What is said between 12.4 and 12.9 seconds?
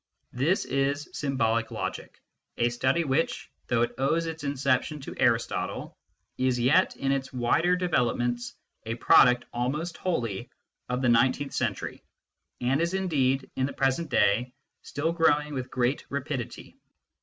and